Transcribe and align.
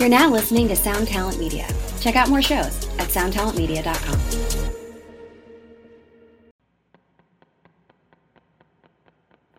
You're 0.00 0.08
now 0.08 0.30
listening 0.30 0.66
to 0.68 0.76
Sound 0.76 1.08
Talent 1.08 1.38
Media. 1.38 1.68
Check 2.00 2.16
out 2.16 2.30
more 2.30 2.40
shows 2.40 2.88
at 2.98 3.08
soundtalentmedia.com. 3.08 4.18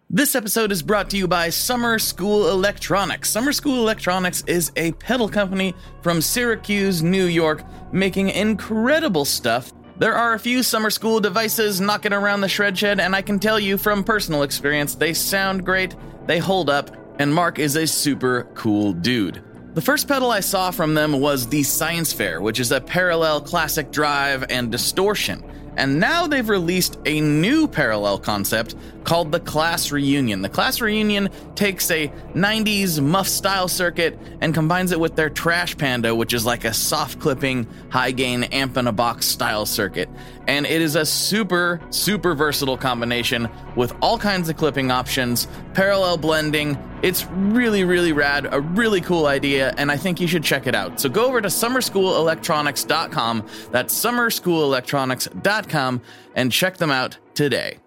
This 0.10 0.34
episode 0.34 0.72
is 0.72 0.82
brought 0.82 1.12
to 1.12 1.18
you 1.18 1.28
by 1.28 1.52
Summer 1.52 2.00
School 2.00 2.50
Electronics. 2.50 3.30
Summer 3.30 3.54
School 3.54 3.82
Electronics 3.82 4.44
is 4.48 4.72
a 4.78 4.94
pedal 4.94 5.30
company 5.30 5.76
from 6.02 6.24
Syracuse, 6.24 7.04
New 7.04 7.26
York, 7.26 7.64
making 7.94 8.30
incredible 8.30 9.26
stuff. 9.26 9.72
There 10.00 10.16
are 10.16 10.34
a 10.34 10.40
few 10.40 10.64
summer 10.64 10.90
school 10.90 11.20
devices 11.20 11.80
knocking 11.80 12.14
around 12.14 12.42
the 12.42 12.50
shred 12.50 12.76
shed, 12.76 13.00
and 13.00 13.16
I 13.16 13.22
can 13.22 13.38
tell 13.38 13.60
you 13.60 13.78
from 13.78 14.04
personal 14.04 14.42
experience, 14.42 14.96
they 14.96 15.14
sound 15.14 15.64
great, 15.64 15.96
they 16.26 16.40
hold 16.40 16.68
up, 16.68 16.90
and 17.20 17.32
Mark 17.32 17.60
is 17.60 17.76
a 17.76 17.86
super 17.86 18.46
cool 18.56 18.92
dude. 18.92 19.44
The 19.74 19.82
first 19.82 20.10
pedal 20.10 20.32
I 20.32 20.42
saw 20.42 20.72
from 20.72 20.96
them 20.96 21.14
was 21.22 21.48
the 21.48 21.64
Science 21.64 22.12
Fair, 22.12 22.42
which 22.42 22.60
is 22.60 22.74
a 22.74 22.82
parallel 22.82 23.40
classic 23.40 23.90
drive 23.90 24.44
and 24.50 24.70
distortion. 24.70 25.42
And 25.78 25.98
now 25.98 26.28
they've 26.28 26.50
released 26.50 27.00
a 27.06 27.22
new 27.22 27.70
parallel 27.70 28.20
concept 28.20 28.76
called 29.06 29.32
the 29.32 29.40
Class 29.40 29.90
Reunion. 29.90 30.42
The 30.42 30.50
Class 30.50 30.82
Reunion 30.82 31.30
takes 31.56 31.90
a 31.90 32.10
90s 32.36 33.02
muff 33.02 33.30
style 33.30 33.70
circuit 33.70 34.20
and 34.42 34.54
combines 34.54 34.92
it 34.92 35.00
with 35.00 35.16
their 35.16 35.30
Trash 35.30 35.78
Panda, 35.78 36.14
which 36.14 36.34
is 36.34 36.46
like 36.46 36.66
a 36.66 36.74
soft 36.74 37.22
clipping, 37.22 37.66
high 37.90 38.12
gain 38.12 38.44
amp 38.44 38.76
in 38.76 38.88
a 38.88 38.92
box 38.92 39.26
style 39.26 39.66
circuit. 39.66 40.10
And 40.48 40.66
it 40.66 40.82
is 40.82 40.98
a 40.98 41.06
super, 41.06 41.80
super 41.92 42.36
versatile 42.36 42.78
combination 42.78 43.48
with 43.78 43.96
all 44.02 44.18
kinds 44.18 44.50
of 44.50 44.58
clipping 44.58 44.92
options, 44.92 45.48
parallel 45.74 46.18
blending. 46.18 46.78
It's 47.02 47.26
really, 47.26 47.84
really 47.84 48.14
rad, 48.14 48.48
a 48.52 48.62
really 48.62 49.02
cool 49.02 49.26
idea, 49.26 49.74
and 49.78 49.92
I 49.92 49.98
think 49.98 50.22
you 50.22 50.28
should 50.28 50.44
check 50.44 50.68
it 50.68 50.76
out. 50.76 51.00
So 51.00 51.10
go 51.10 51.26
over 51.26 51.42
to 51.42 51.48
summerschoolelectronics.com, 51.48 53.48
that's 53.72 54.06
summerschoolelectronics.com, 54.06 56.02
and 56.36 56.52
check 56.52 56.78
them 56.78 56.92
out 56.92 57.18
today. 57.34 57.80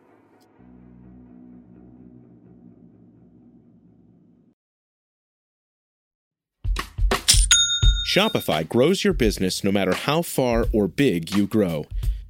Shopify 8.14 8.68
grows 8.68 9.02
your 9.02 9.12
business 9.12 9.64
no 9.64 9.72
matter 9.72 9.92
how 9.92 10.22
far 10.22 10.66
or 10.72 10.86
big 10.86 11.34
you 11.34 11.48
grow. 11.48 11.86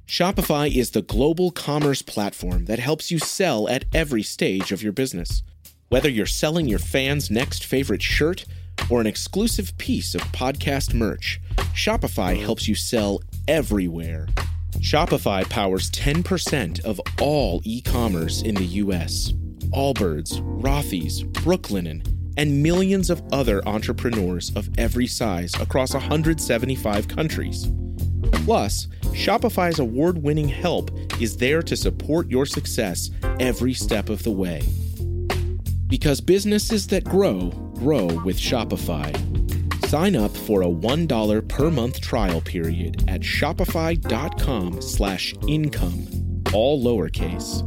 Shopify 0.07 0.73
is 0.73 0.91
the 0.91 1.03
global 1.03 1.51
commerce 1.51 2.01
platform 2.01 2.65
that 2.65 2.79
helps 2.79 3.11
you 3.11 3.19
sell 3.19 3.67
at 3.67 3.85
every 3.93 4.23
stage 4.23 4.71
of 4.71 4.81
your 4.81 4.93
business. 4.93 5.43
Whether 5.95 6.09
you're 6.09 6.25
selling 6.25 6.67
your 6.67 6.77
fans' 6.77 7.31
next 7.31 7.65
favorite 7.65 8.01
shirt 8.01 8.43
or 8.89 8.99
an 8.99 9.07
exclusive 9.07 9.77
piece 9.77 10.13
of 10.13 10.19
podcast 10.33 10.93
merch, 10.93 11.39
Shopify 11.73 12.37
helps 12.37 12.67
you 12.67 12.75
sell 12.75 13.21
everywhere. 13.47 14.27
Shopify 14.79 15.49
powers 15.49 15.89
10% 15.91 16.83
of 16.83 16.99
all 17.21 17.61
e 17.63 17.79
commerce 17.81 18.41
in 18.41 18.55
the 18.55 18.65
US. 18.83 19.31
Allbirds, 19.71 20.41
Rothy's, 20.61 21.23
Brooklinen, 21.23 22.05
and 22.35 22.61
millions 22.61 23.09
of 23.09 23.23
other 23.31 23.65
entrepreneurs 23.65 24.53
of 24.57 24.67
every 24.77 25.07
size 25.07 25.53
across 25.61 25.93
175 25.93 27.07
countries. 27.07 27.69
Plus, 28.43 28.87
Shopify's 29.13 29.79
award 29.79 30.21
winning 30.21 30.49
help 30.49 30.91
is 31.21 31.37
there 31.37 31.61
to 31.61 31.77
support 31.77 32.29
your 32.29 32.45
success 32.45 33.11
every 33.39 33.73
step 33.73 34.09
of 34.09 34.23
the 34.23 34.31
way. 34.31 34.61
Because 35.87 36.19
businesses 36.19 36.87
that 36.87 37.03
grow, 37.03 37.49
grow 37.75 38.05
with 38.23 38.37
Shopify. 38.39 39.13
Sign 39.85 40.15
up 40.15 40.35
for 40.35 40.63
a 40.63 40.67
$1 40.67 41.47
per 41.47 41.69
month 41.69 42.01
trial 42.01 42.41
period 42.41 43.03
at 43.07 43.21
shopify.com 43.21 44.81
slash 44.81 45.35
income, 45.47 46.07
all 46.53 46.83
lowercase. 46.83 47.61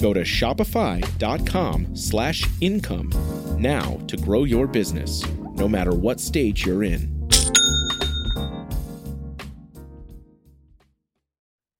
Go 0.00 0.12
to 0.12 0.22
shopify.com 0.22 1.94
slash 1.94 2.44
income 2.60 3.10
now 3.58 4.00
to 4.08 4.16
grow 4.16 4.42
your 4.42 4.66
business, 4.66 5.24
no 5.54 5.68
matter 5.68 5.92
what 5.92 6.18
stage 6.20 6.66
you're 6.66 6.82
in. 6.82 7.12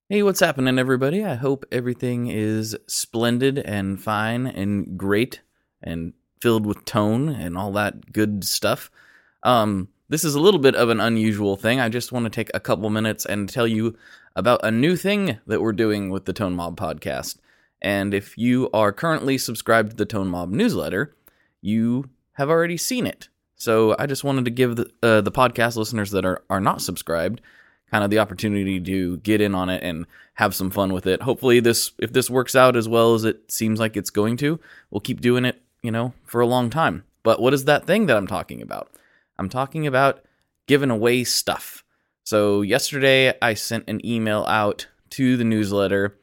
Hey, 0.09 0.23
what's 0.23 0.41
happening, 0.41 0.79
everybody? 0.79 1.25
I 1.25 1.35
hope 1.35 1.65
everything 1.73 2.29
is 2.29 2.77
splendid 2.87 3.59
and 3.59 4.01
fine 4.01 4.47
and 4.47 4.97
great 4.97 5.41
and 5.83 6.13
filled 6.41 6.67
with 6.67 6.85
tone 6.85 7.29
and 7.29 7.57
all 7.57 7.73
that 7.73 8.13
good 8.13 8.45
stuff. 8.45 8.91
Um, 9.43 9.89
this 10.09 10.25
is 10.25 10.35
a 10.35 10.41
little 10.41 10.61
bit 10.61 10.75
of 10.75 10.91
an 10.91 11.01
unusual 11.01 11.57
thing. 11.57 11.81
I 11.81 11.89
just 11.89 12.13
want 12.13 12.25
to 12.25 12.31
take 12.31 12.51
a 12.53 12.61
couple 12.61 12.91
minutes 12.91 13.25
and 13.25 13.49
tell 13.49 13.67
you 13.67 13.97
about 14.37 14.61
a 14.65 14.71
new 14.71 14.97
thing 14.97 15.39
that 15.47 15.61
we're 15.61 15.73
doing 15.73 16.11
with 16.11 16.25
the 16.25 16.33
Tone 16.33 16.55
Mob 16.55 16.77
podcast. 16.77 17.37
And 17.81 18.13
if 18.13 18.37
you 18.37 18.69
are 18.73 18.93
currently 18.93 19.39
subscribed 19.39 19.91
to 19.91 19.97
the 19.97 20.05
Tone 20.05 20.29
Mob 20.29 20.51
newsletter, 20.51 21.17
you 21.61 22.11
have 22.33 22.51
already 22.51 22.77
seen 22.77 23.07
it. 23.07 23.29
So 23.57 23.95
I 23.99 24.07
just 24.07 24.25
wanted 24.25 24.45
to 24.47 24.51
give 24.51 24.77
the, 24.77 24.91
uh, 25.03 25.21
the 25.21 25.33
podcast 25.33 25.77
listeners 25.77 26.11
that 26.11 26.25
are, 26.25 26.43
are 26.51 26.61
not 26.61 26.83
subscribed 26.83 27.41
kind 27.93 28.03
of 28.03 28.11
the 28.11 28.19
opportunity 28.19 28.81
to 28.81 29.19
get 29.19 29.41
in 29.41 29.55
on 29.55 29.69
it 29.69 29.83
and 29.85 30.07
have 30.35 30.55
some 30.55 30.71
fun 30.71 30.93
with 30.93 31.07
it. 31.07 31.23
Hopefully 31.23 31.61
this 31.61 31.93
if 31.99 32.13
this 32.13 32.31
works 32.31 32.57
out 32.57 32.75
as 32.75 32.89
well 32.89 33.15
as 33.15 33.25
it 33.25 33.53
seems 33.53 33.79
like 33.79 33.97
it's 33.97 34.11
going 34.11 34.37
to, 34.39 34.59
we'll 34.91 35.01
keep 35.01 35.21
doing 35.21 35.45
it, 35.45 35.62
you 35.83 35.91
know, 35.91 36.15
for 36.25 36.41
a 36.41 36.47
long 36.47 36.71
time. 36.71 37.05
But 37.23 37.41
what 37.41 37.55
is 37.55 37.65
that 37.67 37.87
thing 37.87 38.07
that 38.07 38.17
I'm 38.17 38.27
talking 38.27 38.63
about? 38.63 38.91
I'm 39.39 39.49
talking 39.49 39.87
about 39.87 40.25
giving 40.67 40.91
away 40.91 41.25
stuff. 41.25 41.85
So 42.25 42.63
yesterday 42.63 43.35
I 43.43 43.55
sent 43.55 43.89
an 43.89 44.05
email 44.07 44.45
out 44.49 44.87
to 45.11 45.37
the 45.37 45.45
newsletter 45.45 46.17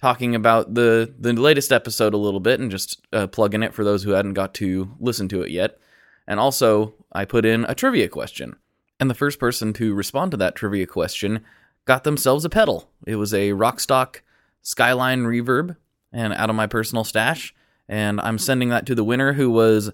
talking 0.00 0.34
about 0.34 0.74
the 0.74 1.14
the 1.18 1.32
latest 1.32 1.72
episode 1.72 2.12
a 2.14 2.18
little 2.18 2.40
bit 2.40 2.60
and 2.60 2.70
just 2.70 3.00
uh, 3.12 3.26
plugging 3.26 3.62
it 3.62 3.72
for 3.72 3.84
those 3.84 4.02
who 4.02 4.10
hadn't 4.10 4.34
got 4.34 4.54
to 4.54 4.90
listen 5.00 5.28
to 5.28 5.42
it 5.42 5.50
yet. 5.50 5.78
And 6.26 6.38
also 6.40 6.94
I 7.12 7.24
put 7.24 7.44
in 7.44 7.64
a 7.68 7.74
trivia 7.74 8.08
question. 8.08 8.56
And 8.98 9.10
the 9.10 9.14
first 9.14 9.38
person 9.38 9.72
to 9.74 9.94
respond 9.94 10.30
to 10.32 10.36
that 10.38 10.56
trivia 10.56 10.86
question 10.86 11.44
got 11.84 12.04
themselves 12.04 12.44
a 12.44 12.50
pedal. 12.50 12.90
It 13.06 13.16
was 13.16 13.32
a 13.32 13.50
Rockstock 13.50 14.20
Skyline 14.62 15.24
Reverb 15.24 15.76
and 16.12 16.32
out 16.32 16.50
of 16.50 16.56
my 16.56 16.66
personal 16.66 17.04
stash. 17.04 17.54
And 17.88 18.20
I'm 18.20 18.38
sending 18.38 18.68
that 18.70 18.86
to 18.86 18.94
the 18.94 19.04
winner 19.04 19.34
who 19.34 19.50
was 19.50 19.92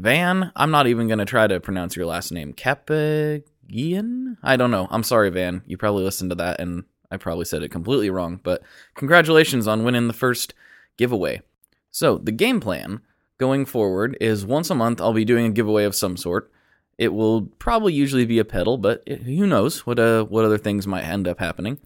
Van. 0.00 0.52
I'm 0.56 0.70
not 0.70 0.86
even 0.86 1.06
going 1.06 1.18
to 1.18 1.24
try 1.24 1.46
to 1.46 1.60
pronounce 1.60 1.96
your 1.96 2.06
last 2.06 2.32
name. 2.32 2.52
Capagian? 2.52 4.36
I 4.42 4.56
don't 4.56 4.70
know. 4.70 4.88
I'm 4.90 5.04
sorry, 5.04 5.30
Van. 5.30 5.62
You 5.66 5.76
probably 5.76 6.04
listened 6.04 6.30
to 6.30 6.36
that 6.36 6.60
and 6.60 6.84
I 7.10 7.16
probably 7.16 7.44
said 7.44 7.62
it 7.62 7.70
completely 7.70 8.10
wrong. 8.10 8.40
But 8.42 8.62
congratulations 8.94 9.68
on 9.68 9.84
winning 9.84 10.08
the 10.08 10.12
first 10.12 10.54
giveaway. 10.96 11.42
So 11.90 12.18
the 12.18 12.32
game 12.32 12.60
plan 12.60 13.00
going 13.38 13.66
forward 13.66 14.16
is 14.20 14.44
once 14.44 14.70
a 14.70 14.74
month 14.74 15.00
I'll 15.00 15.12
be 15.12 15.24
doing 15.24 15.46
a 15.46 15.50
giveaway 15.50 15.84
of 15.84 15.94
some 15.94 16.16
sort. 16.16 16.50
It 16.98 17.12
will 17.12 17.46
probably 17.58 17.92
usually 17.92 18.26
be 18.26 18.38
a 18.38 18.44
pedal, 18.44 18.78
but 18.78 19.06
who 19.08 19.46
knows 19.46 19.84
what 19.86 19.98
uh, 19.98 20.24
what 20.24 20.44
other 20.44 20.58
things 20.58 20.86
might 20.86 21.02
end 21.02 21.26
up 21.26 21.40
happening. 21.40 21.78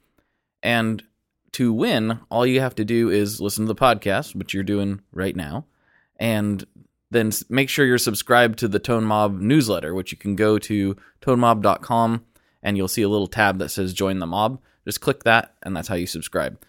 And 0.63 1.03
to 1.53 1.73
win, 1.73 2.21
all 2.31 2.47
you 2.47 2.61
have 2.61 2.75
to 2.77 2.85
do 2.85 3.11
is 3.11 3.41
listen 3.41 3.67
to 3.67 3.73
the 3.73 3.81
podcast, 3.81 4.35
which 4.35 4.55
you're 4.55 4.63
doing 4.63 5.01
right 5.13 5.35
now, 5.35 5.67
and 6.17 6.65
then 7.11 7.33
make 7.49 7.69
sure 7.69 7.87
you're 7.87 7.99
subscribed 7.99 8.59
to 8.59 8.69
the 8.69 8.79
Tone 8.79 9.05
Mob 9.05 9.41
newsletter, 9.41 9.95
which 9.95 10.13
you 10.13 10.19
can 10.19 10.37
go 10.37 10.59
to 10.59 10.97
tonemob.com 11.23 12.25
and 12.63 12.77
you'll 12.77 12.89
see 12.89 13.03
a 13.03 13.09
little 13.09 13.27
tab 13.27 13.59
that 13.59 13.71
says 13.71 13.93
join 13.93 14.19
the 14.19 14.27
mob. 14.27 14.61
Just 14.85 15.01
click 15.01 15.25
that, 15.25 15.55
and 15.63 15.77
that's 15.77 15.89
how 15.89 15.95
you 15.95 16.07
subscribe. 16.07 16.61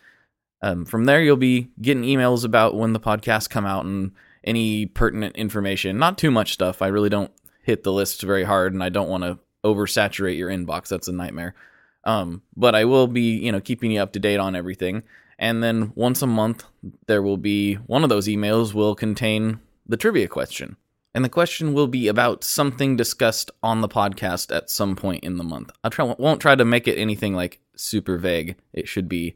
Um, 0.62 0.86
from 0.86 1.06
there, 1.06 1.22
you'll 1.22 1.38
be 1.38 1.70
getting 1.82 2.04
emails 2.04 2.44
about 2.44 2.76
when 2.76 2.94
the 2.94 3.00
podcasts 3.00 3.50
come 3.50 3.66
out 3.66 3.86
and 3.86 4.12
any 4.44 4.86
pertinent 4.86 5.36
information. 5.36 5.98
Not 5.98 6.18
too 6.18 6.32
much 6.32 6.54
stuff. 6.54 6.82
I 6.82 6.88
really 6.88 7.10
don't 7.10 7.32
hit 7.64 7.84
the 7.84 7.94
list 7.94 8.22
very 8.22 8.44
hard, 8.44 8.74
and 8.74 8.84
I 8.84 8.90
don't 8.90 9.10
want 9.10 9.24
to 9.24 9.40
oversaturate 9.64 10.38
your 10.38 10.50
inbox. 10.50 10.90
That's 10.90 11.08
a 11.08 11.14
nightmare. 11.14 11.56
Um, 12.04 12.42
but 12.56 12.76
I 12.76 12.86
will 12.86 13.08
be, 13.08 13.38
you 13.38 13.52
know, 13.52 13.60
keeping 13.60 13.92
you 13.92 14.02
up 14.02 14.14
to 14.14 14.20
date 14.20 14.40
on 14.40 14.56
everything. 14.56 15.04
And 15.38 15.64
then 15.64 15.92
once 15.96 16.22
a 16.22 16.28
month, 16.28 16.66
there 17.08 17.22
will 17.22 17.38
be 17.38 17.76
one 17.76 18.04
of 18.04 18.10
those 18.10 18.28
emails 18.28 18.74
will 18.74 18.96
contain 18.96 19.60
the 19.88 19.98
trivia 19.98 20.28
question. 20.28 20.76
And 21.16 21.26
the 21.26 21.30
question 21.30 21.74
will 21.74 21.88
be 21.88 22.08
about 22.08 22.44
something 22.44 22.96
discussed 22.96 23.50
on 23.64 23.82
the 23.82 23.90
podcast 23.90 24.56
at 24.56 24.70
some 24.70 24.96
point 24.96 25.24
in 25.24 25.38
the 25.38 25.44
month. 25.44 25.72
I 25.84 25.90
try, 25.90 26.14
won't 26.18 26.42
try 26.42 26.56
to 26.56 26.66
make 26.66 26.88
it 26.88 26.98
anything 26.98 27.34
like 27.34 27.60
super 27.76 28.18
vague. 28.18 28.56
It 28.74 28.88
should 28.88 29.10
be 29.10 29.36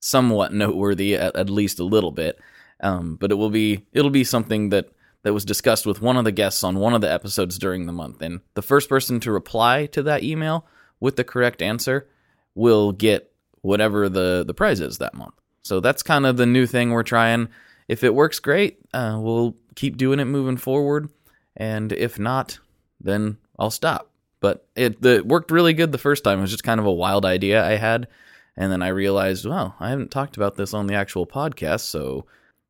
somewhat 0.00 0.52
noteworthy, 0.52 1.16
at, 1.16 1.34
at 1.34 1.48
least 1.48 1.80
a 1.80 1.84
little 1.84 2.12
bit. 2.12 2.38
Um, 2.80 3.16
but 3.16 3.32
it 3.32 3.36
will 3.36 3.50
be 3.50 3.86
it'll 3.92 4.10
be 4.10 4.24
something 4.24 4.68
that 4.68 4.90
that 5.22 5.32
was 5.32 5.44
discussed 5.44 5.86
with 5.86 6.02
one 6.02 6.16
of 6.18 6.24
the 6.24 6.32
guests 6.32 6.62
on 6.62 6.78
one 6.78 6.92
of 6.92 7.00
the 7.00 7.10
episodes 7.10 7.58
during 7.58 7.86
the 7.86 7.92
month. 7.92 8.20
And 8.20 8.40
the 8.54 8.62
first 8.62 8.88
person 8.88 9.18
to 9.20 9.32
reply 9.32 9.86
to 9.86 10.02
that 10.02 10.22
email 10.22 10.66
with 11.00 11.16
the 11.16 11.24
correct 11.24 11.62
answer 11.62 12.08
will 12.54 12.92
get 12.92 13.32
whatever 13.62 14.08
the, 14.08 14.44
the 14.46 14.54
prize 14.54 14.80
is 14.80 14.98
that 14.98 15.14
month. 15.14 15.34
So 15.62 15.80
that's 15.80 16.02
kind 16.02 16.26
of 16.26 16.36
the 16.36 16.46
new 16.46 16.66
thing 16.66 16.90
we're 16.90 17.02
trying. 17.02 17.48
If 17.88 18.04
it 18.04 18.14
works 18.14 18.38
great, 18.38 18.78
uh, 18.94 19.18
we'll 19.20 19.56
keep 19.74 19.96
doing 19.96 20.20
it 20.20 20.24
moving 20.26 20.56
forward. 20.56 21.08
And 21.56 21.92
if 21.92 22.18
not, 22.18 22.58
then 23.00 23.38
I'll 23.58 23.70
stop. 23.70 24.10
But 24.40 24.66
it, 24.76 25.04
it 25.04 25.26
worked 25.26 25.50
really 25.50 25.72
good 25.72 25.92
the 25.92 25.98
first 25.98 26.24
time. 26.24 26.38
It 26.38 26.42
was 26.42 26.50
just 26.50 26.64
kind 26.64 26.80
of 26.80 26.86
a 26.86 26.92
wild 26.92 27.24
idea 27.24 27.64
I 27.64 27.76
had. 27.76 28.08
And 28.56 28.72
then 28.72 28.82
I 28.82 28.88
realized, 28.88 29.44
well, 29.44 29.74
I 29.80 29.90
haven't 29.90 30.10
talked 30.10 30.36
about 30.36 30.56
this 30.56 30.72
on 30.72 30.86
the 30.86 30.94
actual 30.94 31.26
podcast, 31.26 31.80
so 31.80 32.26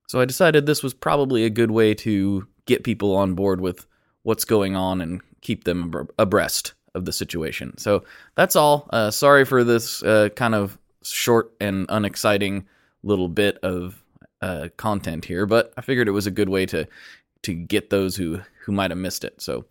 so 0.09 0.21
I 0.21 0.25
decided 0.25 0.67
this 0.67 0.83
was 0.83 0.95
probably 0.95 1.45
a 1.45 1.51
good 1.51 1.71
way 1.71 1.95
to 1.95 2.47
get 2.65 2.85
people 2.85 3.15
on 3.17 3.35
board 3.35 3.61
with 3.61 3.87
what's 4.23 4.45
going 4.45 4.77
on 4.77 5.01
and 5.01 5.21
keep 5.41 5.65
them 5.65 6.09
abreast 6.19 6.75
of 6.97 7.05
the 7.05 7.13
situation. 7.13 7.77
So 7.79 8.05
that's 8.35 8.57
all. 8.57 8.89
Uh, 8.91 9.11
sorry 9.11 9.45
for 9.45 9.63
this 9.63 10.03
uh, 10.03 10.31
kind 10.35 10.55
of 10.55 10.79
short 11.03 11.53
and 11.61 11.87
unexciting 11.89 12.67
little 13.03 13.29
bit 13.29 13.59
of 13.59 14.03
uh, 14.43 14.69
content 14.77 15.25
here, 15.25 15.47
but 15.47 15.73
I 15.77 15.83
figured 15.83 16.09
it 16.09 16.13
was 16.13 16.27
a 16.27 16.33
good 16.33 16.49
way 16.49 16.67
to 16.67 16.87
to 17.43 17.55
get 17.55 17.91
those 17.91 18.17
who 18.17 18.41
who 18.65 18.73
might 18.73 18.91
have 18.91 18.99
missed 18.99 19.23
it. 19.25 19.41
So 19.41 19.67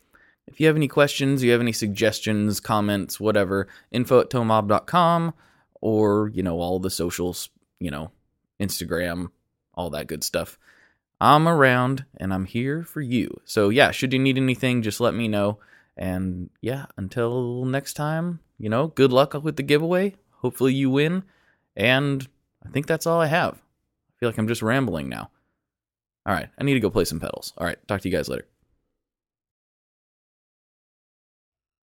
if 0.47 0.59
you 0.59 0.67
have 0.67 0.75
any 0.75 0.87
questions, 0.87 1.43
you 1.43 1.51
have 1.51 1.61
any 1.61 1.73
suggestions, 1.73 2.59
comments, 2.59 3.19
whatever, 3.19 3.67
info 3.91 4.21
at 4.21 4.29
tonemob.com 4.29 5.33
or, 5.81 6.29
you 6.29 6.43
know, 6.43 6.59
all 6.59 6.79
the 6.79 6.89
socials, 6.89 7.49
you 7.79 7.89
know, 7.91 8.11
Instagram, 8.59 9.31
all 9.73 9.89
that 9.89 10.07
good 10.07 10.23
stuff. 10.23 10.57
I'm 11.19 11.47
around 11.47 12.05
and 12.17 12.33
I'm 12.33 12.45
here 12.45 12.83
for 12.83 13.01
you. 13.01 13.41
So, 13.45 13.69
yeah, 13.69 13.91
should 13.91 14.13
you 14.13 14.19
need 14.19 14.37
anything, 14.37 14.81
just 14.81 14.99
let 14.99 15.13
me 15.13 15.27
know. 15.27 15.59
And 15.97 16.49
yeah, 16.61 16.85
until 16.97 17.65
next 17.65 17.93
time, 17.93 18.39
you 18.57 18.69
know, 18.69 18.87
good 18.87 19.11
luck 19.11 19.33
with 19.33 19.55
the 19.55 19.63
giveaway. 19.63 20.15
Hopefully 20.31 20.73
you 20.73 20.89
win. 20.89 21.23
And 21.75 22.27
I 22.65 22.69
think 22.69 22.87
that's 22.87 23.05
all 23.05 23.21
I 23.21 23.27
have. 23.27 23.55
I 23.55 24.13
feel 24.19 24.29
like 24.29 24.37
I'm 24.37 24.47
just 24.47 24.61
rambling 24.61 25.09
now. 25.09 25.29
All 26.25 26.33
right, 26.33 26.49
I 26.57 26.63
need 26.63 26.73
to 26.73 26.79
go 26.79 26.89
play 26.89 27.05
some 27.05 27.19
pedals. 27.19 27.53
All 27.57 27.67
right, 27.67 27.77
talk 27.87 28.01
to 28.01 28.09
you 28.09 28.15
guys 28.15 28.27
later. 28.27 28.47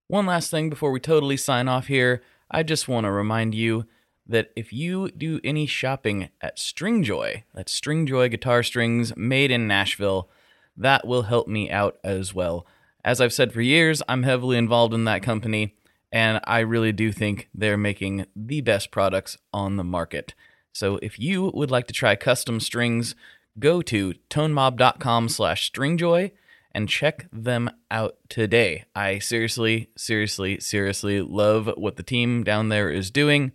One 0.09 0.27
last 0.27 0.51
thing 0.51 0.69
before 0.69 0.91
we 0.91 1.01
totally 1.01 1.37
sign 1.37 1.69
off 1.69 1.87
here, 1.87 2.23
I 2.51 2.63
just 2.63 2.89
want 2.89 3.05
to 3.05 3.11
remind 3.11 3.55
you 3.55 3.87
that 4.27 4.51
if 4.57 4.73
you 4.73 5.11
do 5.11 5.41
any 5.43 5.67
shopping 5.67 6.29
at 6.41 6.59
Stringjoy, 6.59 7.45
that's 7.55 7.81
Stringjoy 7.81 8.31
guitar 8.31 8.63
strings 8.63 9.17
made 9.17 9.51
in 9.51 9.67
Nashville, 9.67 10.29
that 10.77 11.07
will 11.07 11.23
help 11.23 11.49
me 11.49 11.71
out 11.71 11.99
as 12.05 12.35
well. 12.35 12.67
As 13.05 13.21
I've 13.21 13.33
said 13.33 13.53
for 13.53 13.61
years, 13.61 14.01
I'm 14.09 14.23
heavily 14.23 14.57
involved 14.57 14.95
in 14.95 15.05
that 15.05 15.25
company, 15.25 15.75
and 16.13 16.41
I 16.45 16.61
really 16.61 16.93
do 16.93 17.11
think 17.11 17.49
they're 17.53 17.77
making 17.77 18.27
the 18.37 18.61
best 18.61 18.93
products 18.93 19.37
on 19.53 19.77
the 19.77 19.85
market. 19.85 20.35
So 20.73 21.01
if 21.03 21.19
you 21.19 21.51
would 21.53 21.71
like 21.71 21.89
to 21.89 21.93
try 21.93 22.15
custom 22.15 22.61
strings, 22.61 23.17
go 23.59 23.83
to 23.83 24.15
tonemob.com 24.31 25.29
slash 25.29 25.71
stringjoy 25.71 26.31
and 26.71 26.89
check 26.89 27.27
them 27.33 27.71
out 27.91 28.17
today. 28.29 28.85
I 28.95 29.19
seriously, 29.19 29.91
seriously, 29.97 30.61
seriously 30.61 31.21
love 31.21 31.71
what 31.77 31.97
the 31.97 32.03
team 32.05 32.45
down 32.45 32.69
there 32.69 32.91
is 32.91 33.11
doing. 33.11 33.53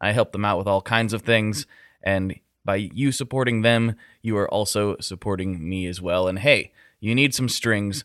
I 0.00 0.12
help 0.12 0.32
them 0.32 0.44
out 0.44 0.58
with 0.58 0.66
all 0.66 0.82
kinds 0.82 1.12
of 1.12 1.22
things, 1.22 1.66
and 2.02 2.40
by 2.64 2.76
you 2.76 3.12
supporting 3.12 3.60
them, 3.60 3.94
you 4.22 4.36
are 4.38 4.50
also 4.50 4.96
supporting 5.00 5.68
me 5.68 5.86
as 5.86 6.00
well. 6.00 6.28
And 6.28 6.38
hey, 6.38 6.72
you 6.98 7.14
need 7.14 7.34
some 7.34 7.48
strings, 7.48 8.04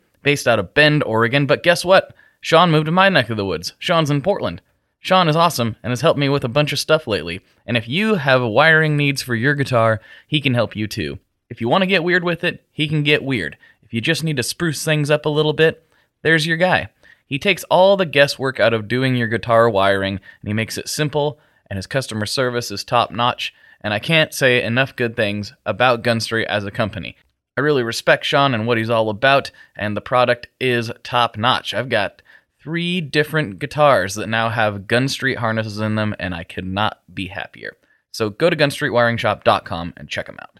based 0.23 0.47
out 0.47 0.59
of 0.59 0.73
Bend, 0.73 1.03
Oregon, 1.03 1.45
but 1.45 1.63
guess 1.63 1.83
what? 1.83 2.15
Sean 2.41 2.71
moved 2.71 2.87
to 2.87 2.91
my 2.91 3.09
neck 3.09 3.29
of 3.29 3.37
the 3.37 3.45
woods. 3.45 3.73
Sean's 3.79 4.09
in 4.09 4.21
Portland. 4.21 4.61
Sean 4.99 5.27
is 5.27 5.35
awesome 5.35 5.75
and 5.81 5.91
has 5.91 6.01
helped 6.01 6.19
me 6.19 6.29
with 6.29 6.43
a 6.43 6.49
bunch 6.49 6.71
of 6.71 6.79
stuff 6.79 7.07
lately. 7.07 7.41
And 7.65 7.75
if 7.75 7.87
you 7.87 8.15
have 8.15 8.43
wiring 8.43 8.95
needs 8.97 9.21
for 9.21 9.35
your 9.35 9.55
guitar, 9.55 9.99
he 10.27 10.41
can 10.41 10.53
help 10.53 10.75
you 10.75 10.87
too. 10.87 11.19
If 11.49 11.59
you 11.59 11.67
want 11.67 11.81
to 11.81 11.87
get 11.87 12.03
weird 12.03 12.23
with 12.23 12.43
it, 12.43 12.63
he 12.71 12.87
can 12.87 13.03
get 13.03 13.23
weird. 13.23 13.57
If 13.83 13.93
you 13.93 14.01
just 14.01 14.23
need 14.23 14.37
to 14.37 14.43
spruce 14.43 14.85
things 14.85 15.09
up 15.09 15.25
a 15.25 15.29
little 15.29 15.53
bit, 15.53 15.85
there's 16.21 16.45
your 16.45 16.57
guy. 16.57 16.89
He 17.25 17.39
takes 17.39 17.63
all 17.65 17.97
the 17.97 18.05
guesswork 18.05 18.59
out 18.59 18.73
of 18.73 18.87
doing 18.87 19.15
your 19.15 19.27
guitar 19.27 19.69
wiring 19.69 20.15
and 20.41 20.47
he 20.47 20.53
makes 20.53 20.77
it 20.77 20.87
simple, 20.87 21.39
and 21.69 21.77
his 21.77 21.87
customer 21.87 22.25
service 22.25 22.71
is 22.71 22.83
top 22.83 23.11
notch. 23.11 23.53
And 23.81 23.93
I 23.93 23.99
can't 23.99 24.33
say 24.33 24.61
enough 24.61 24.95
good 24.95 25.15
things 25.15 25.53
about 25.65 26.03
Gun 26.03 26.19
Street 26.19 26.45
as 26.45 26.63
a 26.63 26.71
company. 26.71 27.15
I 27.61 27.63
really 27.63 27.83
respect 27.83 28.25
Sean 28.25 28.55
and 28.55 28.65
what 28.65 28.79
he's 28.79 28.89
all 28.89 29.11
about, 29.11 29.51
and 29.75 29.95
the 29.95 30.01
product 30.01 30.47
is 30.59 30.91
top 31.03 31.37
notch. 31.37 31.75
I've 31.75 31.89
got 31.89 32.23
three 32.59 33.01
different 33.01 33.59
guitars 33.59 34.15
that 34.15 34.25
now 34.25 34.49
have 34.49 34.87
Gun 34.87 35.07
Street 35.07 35.37
harnesses 35.37 35.77
in 35.77 35.93
them, 35.93 36.15
and 36.17 36.33
I 36.33 36.43
could 36.43 36.65
not 36.65 37.01
be 37.13 37.27
happier. 37.27 37.77
So 38.11 38.31
go 38.31 38.49
to 38.49 38.55
gunstreetwiringshop.com 38.55 39.93
and 39.95 40.09
check 40.09 40.25
them 40.25 40.39
out. 40.41 40.59